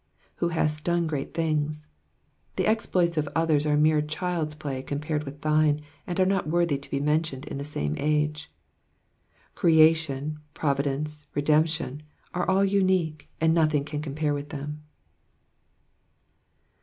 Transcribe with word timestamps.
Who 0.37 0.47
hast 0.49 0.83
done 0.83 1.05
great 1.05 1.35
things.''^ 1.35 1.85
The 2.55 2.65
exploits 2.65 3.17
of 3.17 3.29
others 3.35 3.67
are 3.67 3.77
mere 3.77 4.01
child's 4.01 4.55
play 4.55 4.81
compared 4.81 5.25
with 5.25 5.41
thine, 5.41 5.79
and 6.07 6.19
are 6.19 6.25
not 6.25 6.49
worthy 6.49 6.79
to 6.79 6.89
be 6.89 6.97
mentioned 6.99 7.45
in 7.45 7.59
the 7.59 7.63
same 7.63 7.93
age. 7.99 8.49
Creation, 9.53 10.39
providence, 10.55 11.27
redemption, 11.35 12.01
are 12.33 12.49
all 12.49 12.65
unique, 12.65 13.29
and 13.39 13.53
nothing 13.53 13.83
can 13.85 14.01
compare 14.01 14.33
with 14.33 14.49
them. 14.49 14.81